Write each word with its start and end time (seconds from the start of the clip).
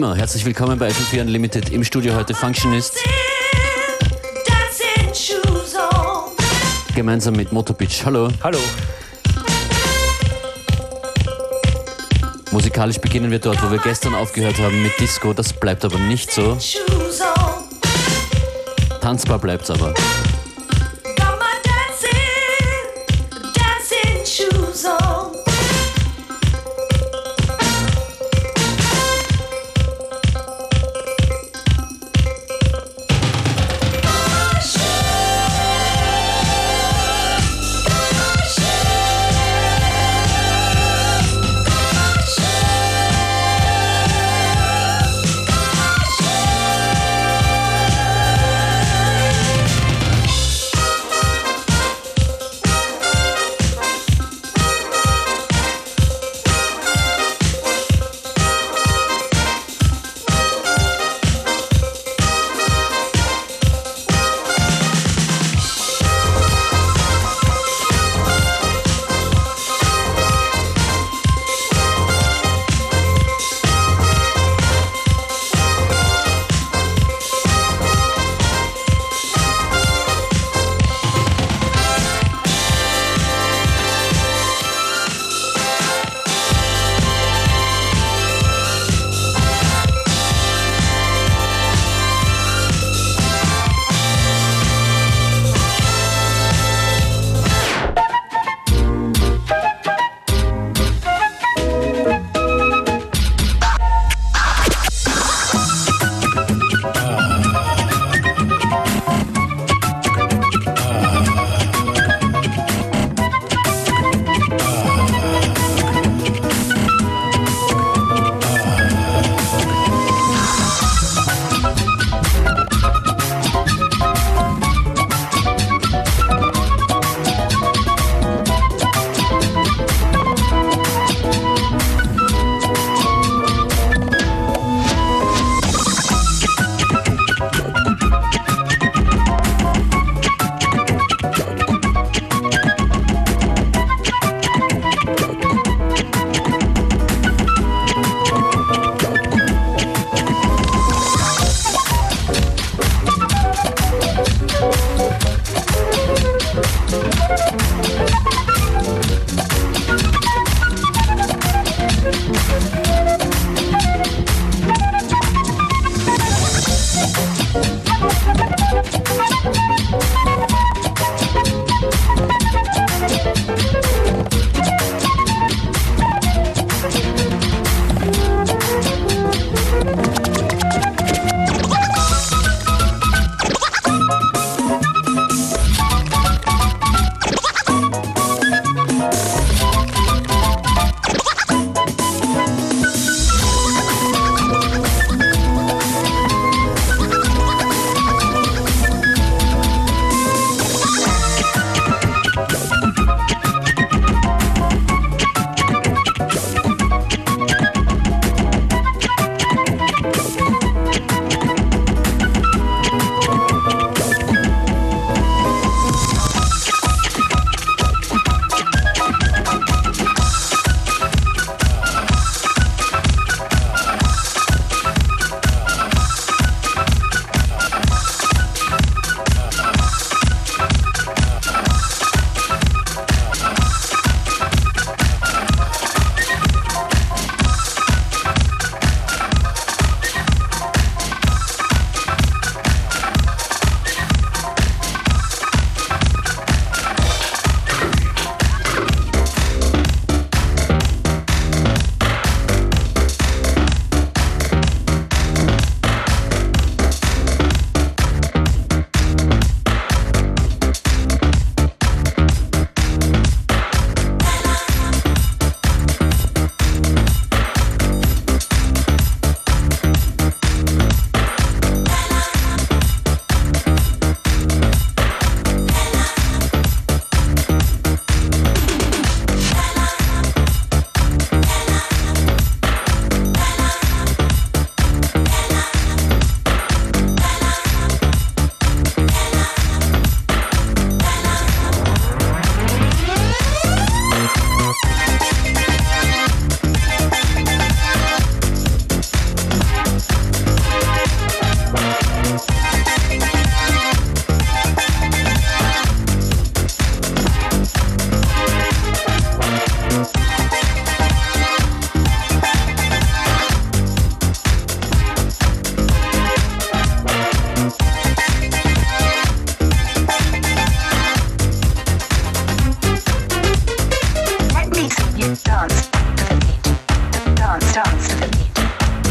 immer 0.00 0.16
herzlich 0.16 0.46
willkommen 0.46 0.78
bei 0.78 0.88
FM4 0.88 1.20
Unlimited 1.20 1.68
im 1.68 1.84
Studio 1.84 2.14
heute 2.14 2.32
Functionist. 2.32 3.04
Gemeinsam 6.94 7.34
mit 7.34 7.52
Motorbeach. 7.52 8.06
Hallo. 8.06 8.30
Hallo. 8.42 8.56
Musikalisch 12.50 12.96
beginnen 12.96 13.30
wir 13.30 13.40
dort, 13.40 13.62
wo 13.62 13.70
wir 13.70 13.76
gestern 13.76 14.14
aufgehört 14.14 14.58
haben 14.58 14.82
mit 14.82 14.98
Disco. 14.98 15.34
Das 15.34 15.52
bleibt 15.52 15.84
aber 15.84 15.98
nicht 15.98 16.32
so. 16.32 16.56
Tanzbar 19.02 19.38
bleibt's 19.38 19.70
aber. 19.70 19.92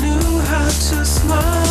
knew 0.00 0.40
how 0.40 0.68
to 0.68 1.04
smile. 1.04 1.61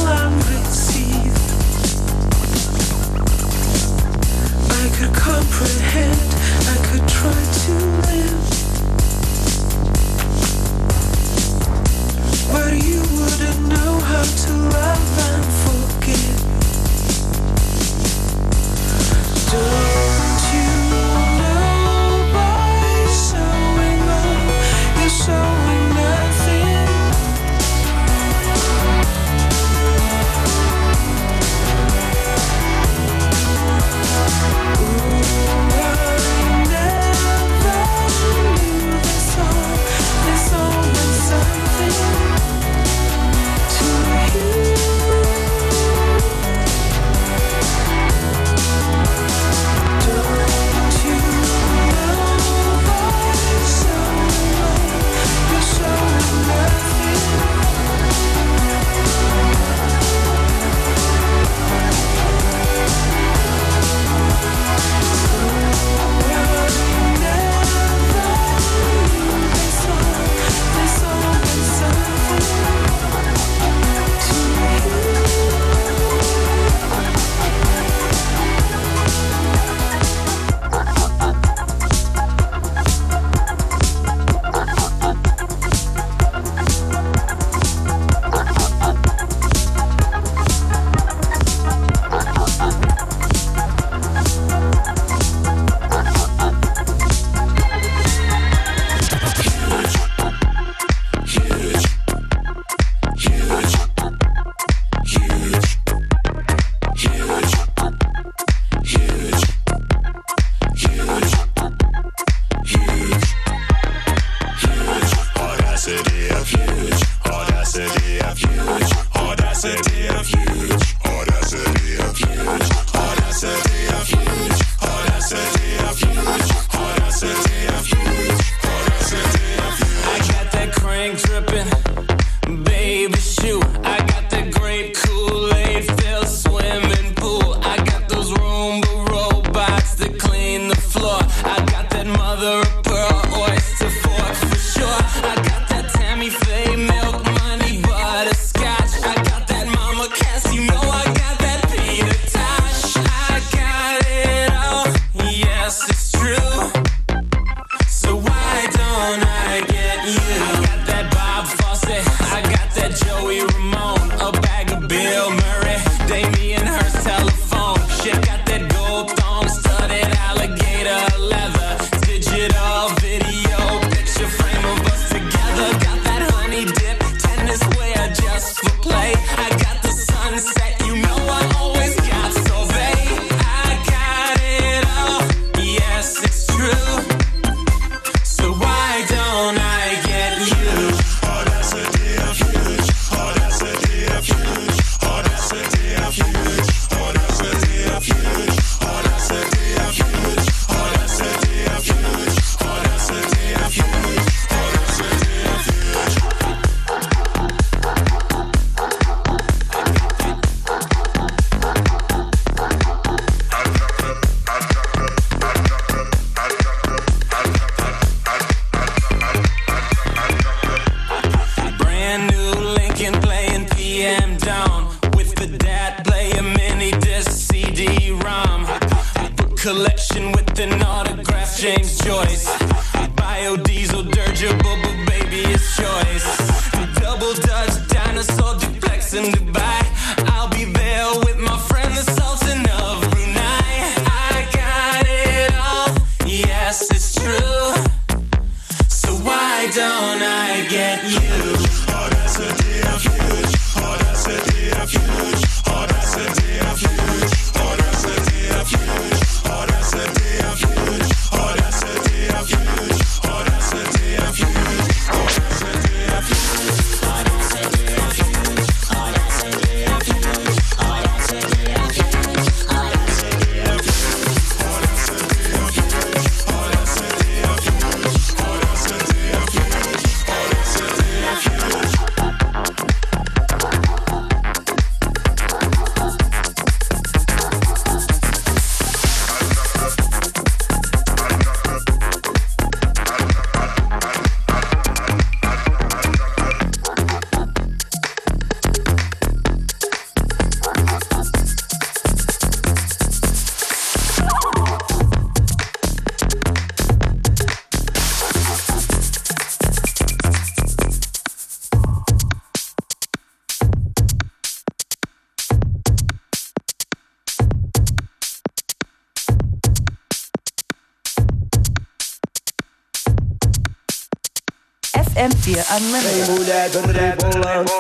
maneira, 325.62 325.76
a 325.76 325.80
maneira. 325.80 326.26
Tem 326.26 326.36
mulher 326.36 326.69
dribolando. 326.69 327.71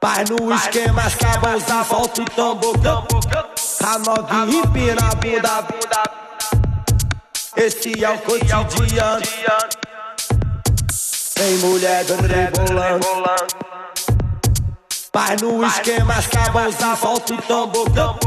Pai 0.00 0.24
no 0.28 0.48
Pai 0.48 0.58
esquema, 0.58 1.02
as 1.02 1.14
cabas 1.14 1.62
da 1.64 1.82
volta 1.82 2.22
e 2.22 2.24
tambocão. 2.26 3.06
A 3.82 3.98
novinha 3.98 4.62
empina 4.64 5.08
a 5.08 5.14
bunda. 5.14 5.64
Esse 7.56 8.04
é 8.04 8.10
o 8.10 8.18
cotidiano. 8.18 9.22
Tem 11.34 11.56
mulher 11.58 12.04
dribolando. 12.04 13.06
Pai 15.10 15.36
no 15.40 15.64
esquema, 15.64 16.14
as 16.14 16.26
cabas 16.26 16.74
da 16.76 16.94
volta 16.94 17.34
e 17.34 17.38
tambocão. 17.42 18.18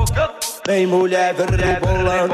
Tem 0.63 0.87
mulher 0.87 1.33
dribolando. 1.33 2.33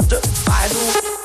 monster. 0.00 0.20
I. 0.46 1.19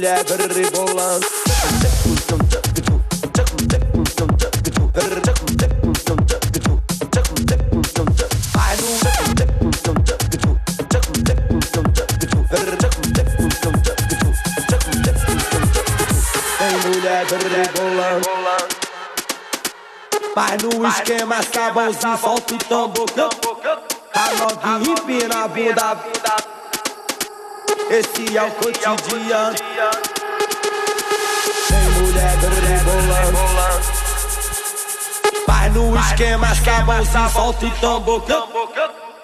olhar. 0.00 0.24
Mulher 16.84 17.26
rebolando. 17.34 18.20
Mas 20.34 20.62
no 20.62 20.86
esquema 20.88 21.42
sabãozinho, 21.42 22.18
solta 22.18 22.54
o 22.54 22.58
tambor. 22.58 23.06
A 24.14 24.78
novinha 24.78 25.26
empina 25.26 25.44
a 25.44 25.48
bunda. 25.48 26.49
É 27.90 27.98
esse 27.98 28.36
é 28.36 28.42
o 28.44 28.50
cotidiano. 28.52 29.56
Tem 31.66 31.90
mulher 31.98 32.36
rebolando. 32.68 33.38
Pai 35.44 35.70
no 35.70 35.98
esquema, 35.98 36.54
sabãozinho, 36.54 37.24
assim, 37.24 37.34
solta 37.34 37.66
e 37.66 37.70
tambor. 37.80 38.22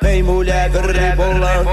Tem 0.00 0.20
mulher 0.24 0.68
gringolando. 0.70 1.70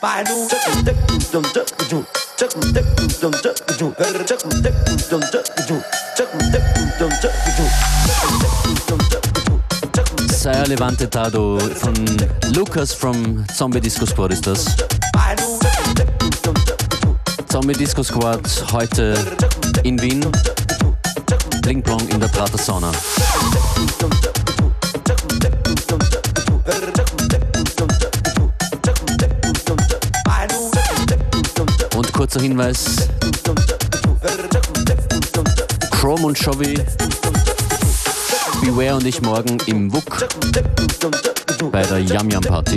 Vai 0.00 0.24
no 0.24 0.48
Chuck 2.42 2.56
me 2.56 2.62
step 2.70 2.84
don't 3.20 3.40
chuck 3.40 3.54
the 3.54 3.74
do. 3.78 3.90
Better 3.92 4.24
chuck 4.24 4.44
me 4.46 4.50
step 4.58 4.74
don't 5.08 5.22
chuck 5.30 5.46
the 5.54 5.62
do. 5.62 5.78
Chuck 6.16 6.34
me 6.34 6.42
step 6.50 6.98
don't 6.98 7.14
chuck 7.22 7.34
the 7.46 7.52
do. 7.54 7.64
Saya 10.34 10.66
Levante 10.66 11.06
Tado 11.06 11.56
von 11.78 11.94
Lucas 12.52 12.92
from 12.92 13.44
Zombie 13.54 13.80
Disco 13.80 14.06
Squad 14.06 14.32
ist 14.32 14.44
das. 14.44 14.64
Zombie 17.48 17.74
Disco 17.74 18.02
Squad 18.02 18.42
heute 18.72 19.14
in 19.84 20.02
Wien. 20.02 20.26
Bling 21.62 21.80
Pong 21.80 22.08
in 22.08 22.18
der 22.18 22.26
Prater 22.26 22.58
Sauna. 22.58 22.90
kurzer 32.22 32.40
Hinweis. 32.40 33.08
Chrome 35.90 36.26
und 36.26 36.38
Chovy, 36.38 36.74
Beware 38.60 38.94
und 38.94 39.06
ich 39.06 39.20
morgen 39.22 39.58
im 39.66 39.92
Wuk 39.92 40.04
bei 41.72 41.82
der 41.82 41.98
Yam 41.98 42.30
Yam 42.30 42.42
Party. 42.42 42.76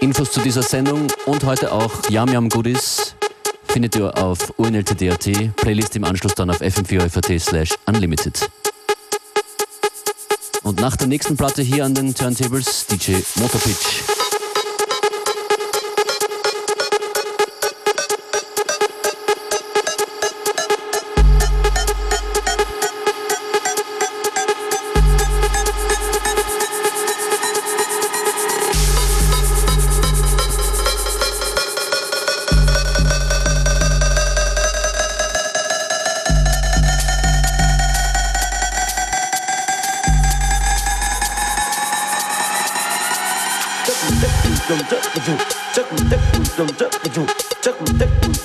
Infos 0.00 0.32
zu 0.32 0.40
dieser 0.40 0.64
Sendung 0.64 1.06
und 1.26 1.44
heute 1.44 1.70
auch 1.70 1.92
Yam 2.10 2.32
Yam 2.32 2.48
Goodies 2.48 3.14
findet 3.70 3.96
ihr 3.96 4.16
auf 4.18 4.50
unltd.at, 4.58 5.56
Playlist 5.56 5.96
im 5.96 6.04
Anschluss 6.04 6.34
dann 6.34 6.50
auf 6.50 6.60
fm4fat 6.60 7.38
slash 7.38 7.70
unlimited. 7.86 8.50
Und 10.62 10.80
nach 10.80 10.96
der 10.96 11.06
nächsten 11.06 11.36
Platte 11.36 11.62
hier 11.62 11.84
an 11.84 11.94
den 11.94 12.14
Turntables 12.14 12.86
DJ 12.86 13.16
Motorpitch. 13.36 14.09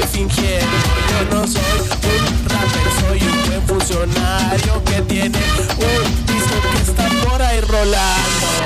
estoy 0.00 0.20
fingiendo. 0.20 0.66
Yo 1.10 1.36
no 1.36 1.46
soy 1.46 1.62
un 1.62 2.48
rapper, 2.48 2.88
soy 3.00 3.28
un 3.28 3.48
buen 3.48 3.62
funcionario 3.66 4.84
que 4.84 5.02
tiene 5.02 5.38
un 5.38 6.26
disco 6.26 6.56
que 6.72 6.90
está 6.90 7.08
por 7.24 7.42
ahí 7.42 7.60
rolando. 7.60 8.57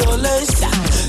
violência 0.00 0.68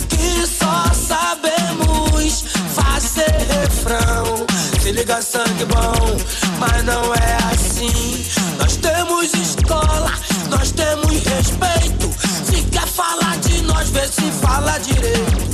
que 0.09 0.45
só 0.47 0.85
sabemos 0.93 2.43
fazer 2.73 3.31
refrão. 3.61 4.45
Se 4.81 4.91
liga 4.91 5.21
sangue 5.21 5.65
bom, 5.65 6.17
mas 6.59 6.83
não 6.83 7.13
é 7.13 7.37
assim. 7.53 8.25
Nós 8.57 8.75
temos 8.77 9.33
escola, 9.33 10.11
nós 10.49 10.71
temos 10.71 11.11
respeito. 11.23 12.11
Se 12.45 12.63
quer 12.63 12.87
falar 12.87 13.37
de 13.39 13.61
nós, 13.63 13.89
vê 13.89 14.07
se 14.07 14.29
fala 14.41 14.77
direito. 14.79 15.50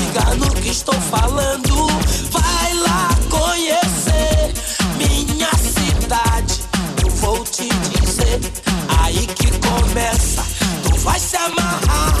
liga 0.00 0.34
no 0.36 0.50
que 0.54 0.70
estou 0.70 0.94
falando. 0.94 1.86
Vai 2.30 2.74
lá 2.74 3.08
conhecer 3.28 4.52
minha 4.96 5.50
cidade, 5.76 6.60
eu 7.02 7.10
vou 7.10 7.44
te 7.44 7.68
dizer. 7.68 8.40
Aí 9.00 9.26
que 9.26 9.50
começa, 9.58 10.42
tu 10.84 10.96
vai 10.98 11.18
se 11.18 11.36
amarrar, 11.36 12.14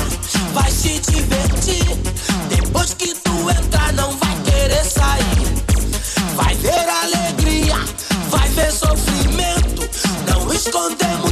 vai 0.52 0.70
se 0.70 0.98
divertir. 1.10 1.96
Depois 2.48 2.94
que 2.94 3.14
tu 3.14 3.50
entrar, 3.50 3.92
não 3.94 4.16
vai 4.18 4.36
querer 4.44 4.84
sair. 4.84 5.40
Vai 6.36 6.54
ver 6.56 6.88
alegria, 7.04 7.78
vai 8.28 8.48
ver 8.50 8.72
sofrimento. 8.72 9.88
Não 10.28 10.52
escondemos. 10.52 11.29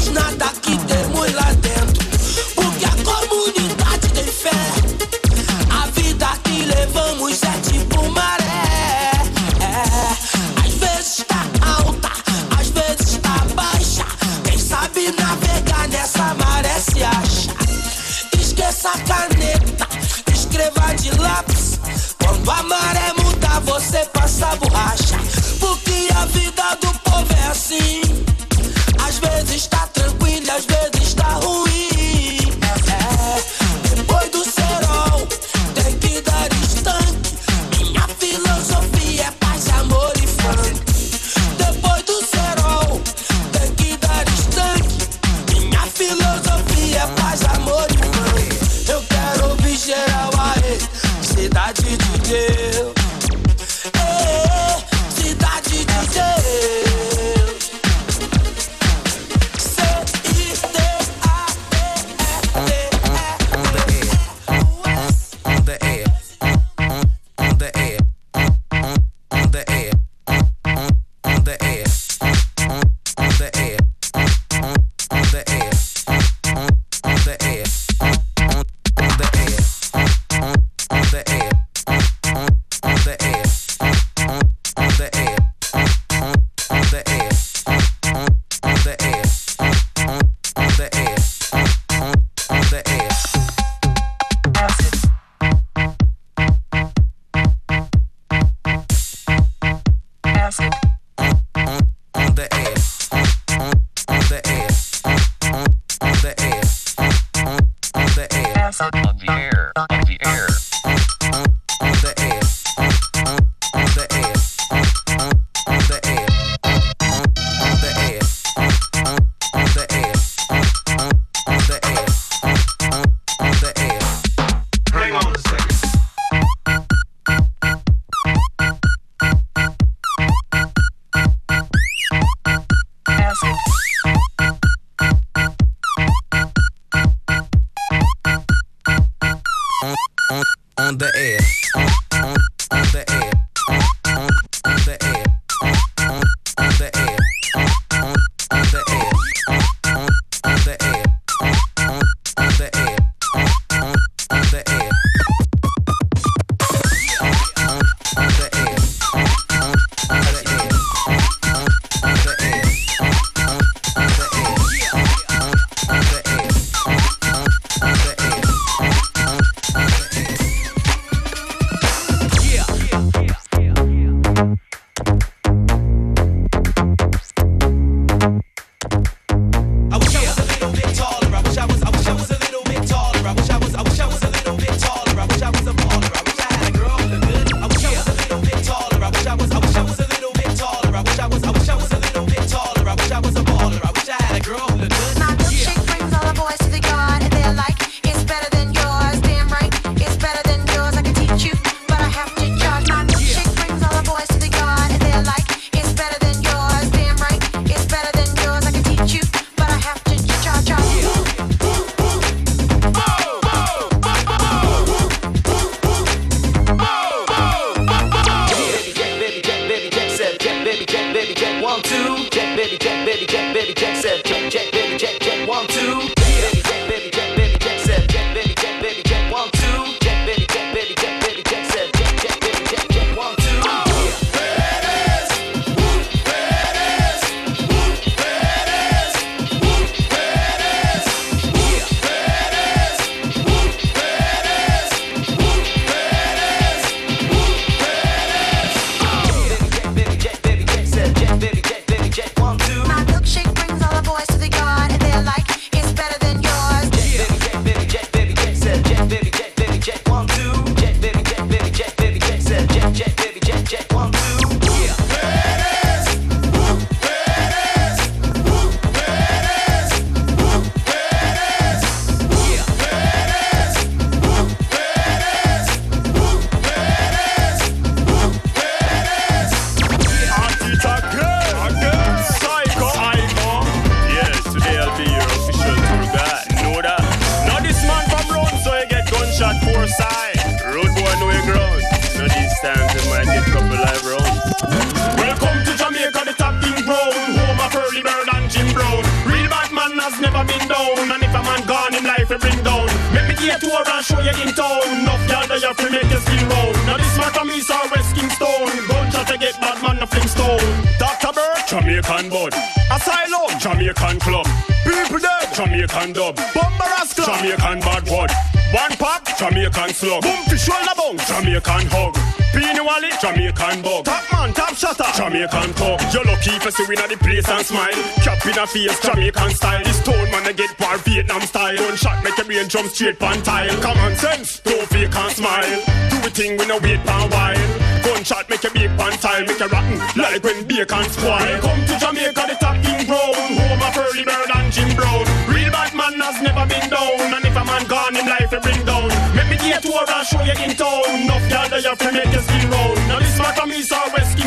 Jamaican 312.18 312.30
bud. 312.30 312.54
Asylum, 312.90 313.60
Jamaican 313.60 314.18
club. 314.18 314.46
People 314.82 315.18
dead, 315.18 315.54
Jamaican 315.54 316.12
dub. 316.12 316.36
Bumbaras 316.36 317.14
club, 317.14 317.38
Jamaican 317.38 317.80
bad 317.80 318.02
word. 318.08 318.30
One 318.74 318.96
pop, 318.98 319.24
Jamaican 319.38 319.94
slug. 319.94 320.22
Boom 320.22 320.42
fi 320.50 320.56
shoulder 320.56 320.94
bong, 320.96 321.18
Jamaican 321.18 321.86
hug. 321.86 322.14
Peenie 322.52 322.80
Wallie, 322.80 323.12
Jamaican 323.20 323.82
bug. 323.82 324.04
Top 324.04 324.24
man, 324.32 324.52
top 324.52 324.74
shutter, 324.74 325.06
Jamaican 325.14 325.72
talk. 325.74 326.00
You 326.12 326.24
lucky 326.24 326.50
if 326.50 326.64
you 326.64 326.70
see 326.72 326.86
win 326.88 326.98
at 326.98 327.08
the 327.08 327.16
place 327.18 327.48
and 327.48 327.64
smile. 327.64 327.94
Cap 328.24 328.44
in 328.46 328.58
a 328.58 328.66
face, 328.66 328.98
Jamaican 329.00 329.50
style. 329.50 329.84
This 329.84 330.00
stone 330.00 330.30
man, 330.32 330.46
I 330.46 330.52
get 330.52 330.74
war 330.80 330.98
Vietnam 330.98 331.42
style. 331.42 331.76
One 331.76 331.96
shot 331.96 332.24
make 332.24 332.38
a 332.38 332.44
brain 332.44 332.68
jump 332.68 332.90
straight 332.90 333.18
pan 333.20 333.42
tile. 333.42 333.80
Common 333.80 334.16
sense, 334.16 334.58
don't 334.60 334.88
fake 334.88 335.14
and 335.14 335.32
smile. 335.32 335.82
Do 336.10 336.16
a 336.26 336.30
thing 336.30 336.58
we 336.58 336.66
no 336.66 336.78
wait 336.78 337.00
for 337.06 337.14
a 337.14 337.28
while. 337.30 337.97
Gunshot 338.09 338.48
make 338.48 338.64
a 338.64 338.70
big 338.72 338.88
pan 338.96 339.12
tile, 339.20 339.44
make 339.44 339.61
a 339.61 339.68
rotten 339.68 339.98
like 340.16 340.42
when 340.42 340.64
bacon 340.64 341.04
spoil. 341.12 341.61
Come 341.61 341.84
to 341.84 341.94
Jamaica, 342.00 342.42
the 342.48 342.56
top 342.56 342.80
king 342.80 343.04
brown. 343.04 343.36
Home 343.36 343.84
of 343.84 343.96
Early 344.00 344.24
Bird 344.24 344.48
and 344.48 344.72
Jim 344.72 344.96
Brown. 344.96 345.28
Real 345.44 345.68
bad 345.68 345.92
man 345.92 346.16
has 346.16 346.40
never 346.40 346.64
been 346.64 346.88
down. 346.88 347.20
And 347.36 347.44
if 347.44 347.52
a 347.52 347.64
man 347.68 347.84
gone, 347.84 348.16
him 348.16 348.24
life 348.24 348.48
he 348.48 348.59
bring 348.64 348.80
down. 348.88 349.12
Make 349.36 349.52
me 349.52 349.56
get 349.61 349.84
to 349.84 349.92
and 349.92 350.24
show 350.24 350.40
you 350.40 350.56
in 350.56 350.72
town. 350.72 351.04
Enough 351.20 351.52
y'all 351.52 351.68
there 351.68 351.84
you 351.84 351.96
fi 352.00 352.11
make 352.16 352.32
you 352.32 352.40
skin 352.40 352.70
round. 352.72 352.96
Now 353.12 353.20
this 353.20 353.36
from 353.36 353.72
East 353.76 353.92
or 353.92 354.09
West 354.16 354.38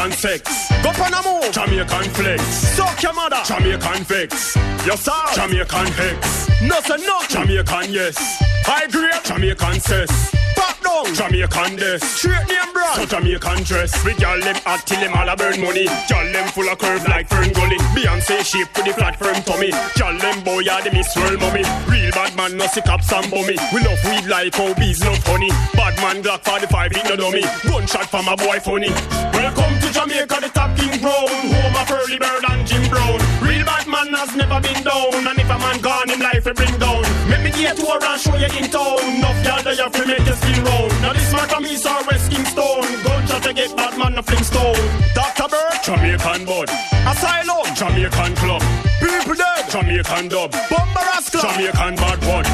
Jamaican 0.00 0.18
sex. 0.18 0.68
Go 0.82 0.92
Panama, 0.92 1.40
Jamaican 1.52 2.10
flex. 2.14 2.42
Suck 2.42 3.02
your 3.02 3.12
mother, 3.12 3.36
Jamaican 3.44 4.04
vex. 4.04 4.56
Yes 4.86 5.02
sir, 5.02 5.12
Jamaican 5.34 5.92
hex. 5.92 6.48
No 6.62 6.80
say 6.80 6.96
no, 7.06 7.20
Jamaican 7.28 7.92
yes. 7.92 8.16
High 8.64 8.86
grade, 8.86 9.22
Jamaican 9.24 9.78
cess. 9.80 10.34
Down, 10.82 11.14
Jamaican 11.14 11.76
desk. 11.76 12.04
Straight 12.04 12.48
name 12.48 12.72
brand, 12.72 12.94
so 12.96 13.06
Jamaican 13.06 13.62
dress. 13.64 13.92
We 14.04 14.14
gal 14.14 14.40
them 14.40 14.56
hot 14.64 14.86
till 14.86 15.00
them 15.00 15.14
all 15.14 15.28
a 15.28 15.36
burn 15.36 15.60
money. 15.60 15.86
Gal 16.08 16.26
them 16.32 16.48
full 16.48 16.68
of 16.68 16.78
curve 16.78 17.06
like 17.08 17.28
Fern 17.28 17.52
Gully. 17.52 17.78
Beyonce 17.94 18.44
shape 18.44 18.68
with 18.76 18.86
the 18.86 18.92
flat 18.92 19.18
firm 19.18 19.36
tummy. 19.42 19.70
Gal 19.96 20.16
them 20.18 20.42
boy 20.44 20.64
are 20.68 20.82
the 20.82 20.90
miss 20.92 21.14
world 21.16 21.40
mummy. 21.40 21.64
Real 21.88 22.10
bad 22.12 22.36
man 22.36 22.56
no 22.56 22.66
sick 22.66 22.88
up 22.88 23.02
some 23.02 23.28
bummy. 23.30 23.56
We 23.72 23.80
love 23.84 24.00
weed 24.04 24.26
like 24.26 24.54
how 24.54 24.74
bees 24.74 25.04
love 25.04 25.22
honey. 25.24 25.50
Bad 25.74 25.96
man 26.00 26.22
Glock 26.22 26.44
45 26.44 26.92
in 26.92 27.06
the 27.06 27.16
dummy. 27.16 27.44
Gunshot 27.68 28.08
from 28.10 28.28
a 28.28 28.36
boy 28.36 28.58
funny. 28.60 28.90
Welcome 29.36 29.74
to 29.80 29.88
Jamaica, 29.92 30.36
the 30.40 30.50
top 30.52 30.76
king 30.76 31.00
brown. 31.00 31.28
Home 31.28 31.76
of 31.76 31.90
Early 31.90 32.18
Bird 32.18 32.44
and 32.48 32.66
Jim 32.66 32.88
Brown. 32.88 33.18
Real 33.42 33.64
bad 33.64 33.79
has 34.20 34.36
never 34.36 34.60
been 34.60 34.80
down. 34.84 35.16
And 35.16 35.38
if 35.40 35.48
a 35.48 35.56
man 35.56 35.80
gone, 35.80 36.08
him 36.08 36.20
life 36.20 36.44
he 36.44 36.52
bring 36.52 36.76
down. 36.76 37.02
Make 37.28 37.42
me 37.44 37.50
get 37.56 37.76
to 37.80 37.86
her 37.88 38.00
and 38.04 38.20
show 38.20 38.36
you 38.36 38.50
in 38.52 38.68
town. 38.68 39.00
Enough 39.00 39.40
y'all 39.44 39.62
there 39.64 39.78
you 39.80 39.88
fi 39.88 40.02
make 40.04 40.26
you 40.28 40.36
skin 40.36 40.60
round. 40.64 40.92
Now 41.00 41.12
this 41.16 41.32
man 41.32 41.48
from 41.48 41.64
East 41.64 41.86
or 41.88 42.00
West 42.04 42.28
Kingston. 42.28 42.84
Gunshot 43.04 43.42
to 43.48 43.52
get 43.56 43.72
bad 43.76 43.96
man 43.96 44.18
a 44.18 44.22
fling 44.22 44.44
stone. 44.44 44.76
Dr. 45.16 45.48
Bird, 45.48 45.76
Jamaican 45.84 46.44
bud. 46.44 46.68
Asylum, 47.08 47.66
Jamaican 47.72 48.32
club. 48.36 48.62
People 49.00 49.34
dead, 49.40 49.64
Jamaican 49.72 50.28
dub. 50.28 50.52
Club, 50.52 50.88
Jamaican 51.32 51.96
bad. 51.96 52.20
One 52.28 52.49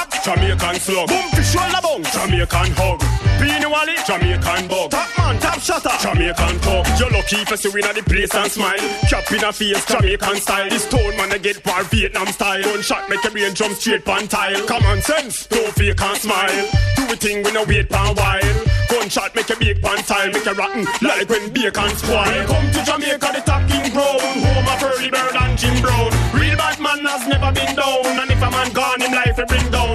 pop, 0.00 0.24
Jamaican 0.24 0.76
slug. 0.80 1.08
Boom 1.08 1.28
fi 1.30 1.42
shoulder 1.42 1.80
bong, 1.82 2.02
Jamaican 2.04 2.72
hug. 2.76 3.00
Peenie 3.40 3.66
Wallie, 3.66 3.96
Jamaican 4.06 4.68
bug. 4.68 4.90
Top 4.90 5.08
man, 5.18 5.38
top 5.40 5.60
shutter, 5.60 5.96
Jamaican 6.00 6.60
talk. 6.60 6.86
You're 6.98 7.10
lucky 7.10 7.36
if 7.36 7.64
you 7.64 7.72
win 7.72 7.84
at 7.84 7.94
the 7.94 8.02
place 8.02 8.34
and 8.34 8.50
smile. 8.50 8.84
Cap 9.08 9.30
in 9.32 9.44
a 9.44 9.52
face, 9.52 9.84
Jamaican 9.86 10.36
style. 10.36 10.68
This 10.68 10.84
stone 10.84 11.16
man, 11.16 11.32
I 11.32 11.38
get 11.38 11.64
war 11.66 11.82
Vietnam 11.84 12.26
style. 12.28 12.62
Gunshot 12.62 13.08
make 13.08 13.22
your 13.24 13.32
brain 13.32 13.54
jump 13.54 13.74
straight 13.76 14.04
pan 14.04 14.28
tile. 14.28 14.66
Common 14.66 15.00
sense, 15.02 15.46
don't 15.46 15.72
fake 15.74 16.00
and 16.00 16.18
smile. 16.18 16.60
Do 16.96 17.04
a 17.12 17.16
thing 17.16 17.42
we 17.42 17.52
no 17.52 17.64
wait 17.64 17.88
for 17.88 17.96
a 17.96 18.12
while. 18.14 18.56
Gunshot 18.88 19.34
make 19.34 19.50
a 19.50 19.56
big 19.56 19.82
pan 19.82 19.98
tile, 20.04 20.32
make 20.32 20.46
a 20.46 20.54
rotten 20.54 20.84
like 21.02 21.28
when 21.28 21.52
bacon 21.52 21.90
spoil. 21.96 22.46
Come 22.46 22.70
to 22.72 22.80
Jamaica, 22.84 23.28
the 23.34 23.42
top 23.44 23.62
king 23.68 23.92
brown. 23.92 24.20
Home 24.20 24.68
of 24.68 24.82
Early 24.82 25.10
Bird 25.10 25.36
and 25.36 25.58
Jim 25.58 25.80
Brown. 25.80 26.10
Real 26.34 26.56
bad 26.56 26.80
man 26.80 27.04
has 27.04 27.26
never 27.28 27.52
been 27.52 27.74
down. 27.76 28.04
And 28.04 28.30
if 28.30 28.42
a 28.42 28.50
man 28.50 28.72
gone, 28.72 29.00
him 29.00 29.12
life 29.12 29.36
he 29.36 29.44
bring 29.44 29.70
down. 29.70 29.89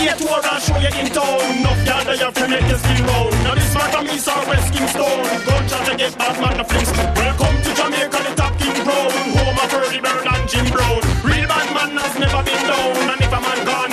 Get 0.00 0.18
her 0.18 0.40
and 0.40 0.62
show 0.64 0.78
you 0.80 0.88
in 0.96 1.12
town. 1.12 1.44
Enough 1.60 1.84
you 2.08 2.30
fi 2.32 2.46
make 2.48 2.64
you 2.64 2.78
skin 2.80 3.04
round. 3.04 3.32
Now 3.44 3.54
this 3.54 3.74
man 3.74 3.90
from 3.92 4.06
East 4.08 4.28
or 4.28 4.48
West 4.48 4.72
Kingston. 4.72 5.20
Gunshot 5.44 5.86
to 5.86 5.94
get 5.94 6.16
bad 6.16 6.40
man 6.40 6.60
a 6.60 6.64
stone. 6.64 7.14
Welcome 7.20 7.56
to 7.60 7.70
Jamaica, 7.76 8.18
the 8.24 8.32
top 8.34 8.56
king 8.58 8.80
brown. 8.82 9.10
Home 9.36 9.58
of 9.60 9.74
Early 9.74 10.00
Bird 10.00 10.26
and 10.26 10.48
Jim 10.48 10.64
Brown. 10.72 11.04
Real 11.20 11.46
bad 11.46 11.68
man 11.76 12.00
has 12.00 12.16
never 12.16 12.42
been 12.42 12.64
down. 12.64 12.96
And 13.12 13.20
if 13.20 13.28
a 13.28 13.40
man 13.44 13.60
gone, 13.68 13.89